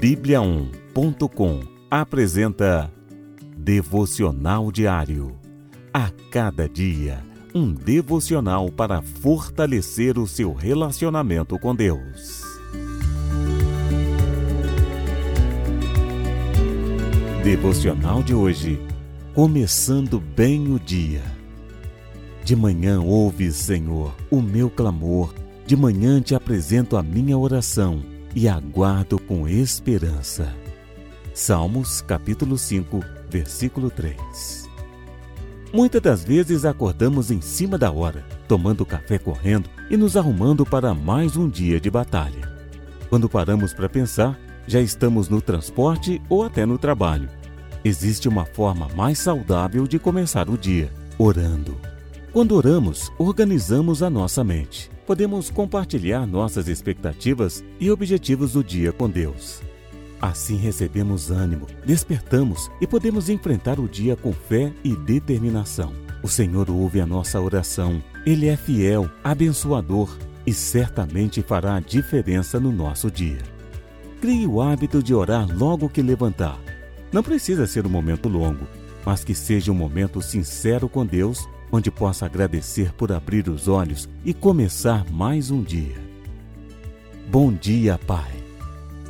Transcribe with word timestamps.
Bíblia1.com 0.00 1.60
apresenta 1.90 2.90
Devocional 3.58 4.72
Diário. 4.72 5.38
A 5.92 6.10
cada 6.30 6.66
dia, 6.66 7.22
um 7.54 7.74
devocional 7.74 8.72
para 8.72 9.02
fortalecer 9.02 10.18
o 10.18 10.26
seu 10.26 10.54
relacionamento 10.54 11.58
com 11.58 11.76
Deus. 11.76 12.42
Devocional 17.42 18.22
de 18.22 18.32
hoje. 18.34 18.80
Começando 19.34 20.18
bem 20.18 20.72
o 20.72 20.80
dia. 20.80 21.20
De 22.42 22.56
manhã 22.56 23.02
ouves, 23.02 23.56
Senhor, 23.56 24.14
o 24.30 24.40
meu 24.40 24.70
clamor. 24.70 25.34
De 25.66 25.76
manhã 25.76 26.22
te 26.22 26.34
apresento 26.34 26.96
a 26.96 27.02
minha 27.02 27.36
oração 27.36 28.13
e 28.34 28.48
aguardo 28.48 29.18
com 29.18 29.48
esperança. 29.48 30.52
Salmos 31.32 32.00
capítulo 32.00 32.58
5, 32.58 33.00
versículo 33.30 33.90
3. 33.90 34.68
Muitas 35.72 36.02
das 36.02 36.24
vezes 36.24 36.64
acordamos 36.64 37.30
em 37.30 37.40
cima 37.40 37.78
da 37.78 37.90
hora, 37.90 38.24
tomando 38.48 38.84
café 38.84 39.18
correndo 39.18 39.68
e 39.90 39.96
nos 39.96 40.16
arrumando 40.16 40.64
para 40.64 40.94
mais 40.94 41.36
um 41.36 41.48
dia 41.48 41.80
de 41.80 41.90
batalha. 41.90 42.52
Quando 43.08 43.28
paramos 43.28 43.72
para 43.72 43.88
pensar, 43.88 44.38
já 44.66 44.80
estamos 44.80 45.28
no 45.28 45.40
transporte 45.40 46.20
ou 46.28 46.44
até 46.44 46.64
no 46.64 46.78
trabalho. 46.78 47.28
Existe 47.84 48.28
uma 48.28 48.44
forma 48.44 48.88
mais 48.96 49.18
saudável 49.18 49.86
de 49.86 49.98
começar 49.98 50.48
o 50.48 50.56
dia, 50.56 50.92
orando. 51.18 51.93
Quando 52.34 52.56
oramos, 52.56 53.12
organizamos 53.16 54.02
a 54.02 54.10
nossa 54.10 54.42
mente. 54.42 54.90
Podemos 55.06 55.50
compartilhar 55.50 56.26
nossas 56.26 56.66
expectativas 56.66 57.62
e 57.78 57.92
objetivos 57.92 58.54
do 58.54 58.64
dia 58.64 58.92
com 58.92 59.08
Deus. 59.08 59.62
Assim 60.20 60.56
recebemos 60.56 61.30
ânimo, 61.30 61.68
despertamos 61.86 62.68
e 62.80 62.88
podemos 62.88 63.28
enfrentar 63.28 63.78
o 63.78 63.86
dia 63.88 64.16
com 64.16 64.32
fé 64.32 64.72
e 64.82 64.96
determinação. 64.96 65.92
O 66.24 66.28
Senhor 66.28 66.68
ouve 66.68 67.00
a 67.00 67.06
nossa 67.06 67.40
oração, 67.40 68.02
Ele 68.26 68.48
é 68.48 68.56
fiel, 68.56 69.08
abençoador 69.22 70.18
e 70.44 70.52
certamente 70.52 71.40
fará 71.40 71.76
a 71.76 71.80
diferença 71.80 72.58
no 72.58 72.72
nosso 72.72 73.12
dia. 73.12 73.42
Crie 74.20 74.44
o 74.44 74.60
hábito 74.60 75.00
de 75.00 75.14
orar 75.14 75.46
logo 75.56 75.88
que 75.88 76.02
levantar. 76.02 76.58
Não 77.12 77.22
precisa 77.22 77.64
ser 77.64 77.86
um 77.86 77.90
momento 77.90 78.28
longo, 78.28 78.66
mas 79.06 79.22
que 79.22 79.36
seja 79.36 79.70
um 79.70 79.76
momento 79.76 80.20
sincero 80.20 80.88
com 80.88 81.06
Deus, 81.06 81.48
onde 81.74 81.90
possa 81.90 82.26
agradecer 82.26 82.92
por 82.92 83.10
abrir 83.10 83.48
os 83.48 83.66
olhos 83.66 84.08
e 84.24 84.32
começar 84.32 85.04
mais 85.10 85.50
um 85.50 85.60
dia. 85.60 85.96
Bom 87.28 87.52
dia, 87.52 87.98
Pai. 87.98 88.30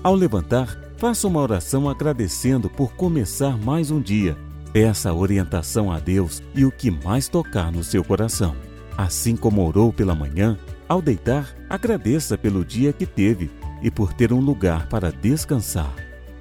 Ao 0.02 0.14
levantar, 0.14 0.80
faça 0.96 1.28
uma 1.28 1.40
oração 1.40 1.90
agradecendo 1.90 2.70
por 2.70 2.94
começar 2.94 3.58
mais 3.58 3.90
um 3.90 4.00
dia. 4.00 4.34
Peça 4.72 5.12
orientação 5.12 5.92
a 5.92 5.98
Deus 5.98 6.42
e 6.54 6.64
o 6.64 6.72
que 6.72 6.90
mais 6.90 7.28
tocar 7.28 7.70
no 7.70 7.84
seu 7.84 8.02
coração. 8.02 8.56
Assim 8.96 9.36
como 9.36 9.66
orou 9.66 9.92
pela 9.92 10.14
manhã, 10.14 10.58
ao 10.88 11.02
deitar, 11.02 11.54
agradeça 11.68 12.38
pelo 12.38 12.64
dia 12.64 12.94
que 12.94 13.04
teve 13.04 13.50
e 13.82 13.90
por 13.90 14.14
ter 14.14 14.32
um 14.32 14.40
lugar 14.40 14.88
para 14.88 15.12
descansar. 15.12 15.94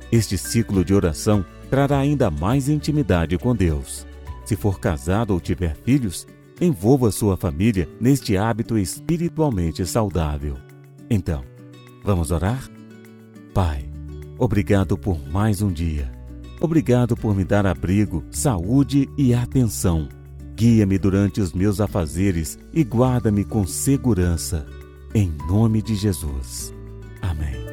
Este 0.10 0.38
ciclo 0.38 0.86
de 0.86 0.94
oração 0.94 1.46
trará 1.70 1.98
ainda 1.98 2.32
mais 2.32 2.70
intimidade 2.70 3.38
com 3.38 3.54
Deus. 3.54 4.13
Se 4.46 4.56
for 4.56 4.80
casado 4.80 5.32
ou 5.32 5.40
tiver 5.40 5.76
filhos, 5.76 6.28
envolva 6.60 7.12
sua 7.12 7.38
família 7.38 7.88
neste 8.00 8.38
hábito 8.38 8.78
espiritualmente 8.78 9.86
saudável. 9.86 10.58
Então, 11.10 11.44
vamos 12.04 12.32
orar? 12.32 12.70
Pai, 13.54 13.90
obrigado 14.38 14.98
por 14.98 15.20
mais 15.30 15.62
um 15.62 15.72
dia. 15.72 16.12
Obrigado 16.60 17.16
por 17.16 17.36
me 17.36 17.44
dar 17.44 17.66
abrigo, 17.66 18.24
saúde 18.32 19.10
e 19.18 19.34
atenção. 19.34 20.08
Guia-me 20.56 20.98
durante 20.98 21.42
os 21.42 21.52
meus 21.52 21.82
afazeres 21.82 22.58
e 22.72 22.84
guarda-me 22.84 23.44
com 23.44 23.66
segurança. 23.66 24.66
Em 25.14 25.32
nome 25.48 25.82
de 25.82 25.96
Jesus. 25.96 26.74
Amém. 27.22 27.73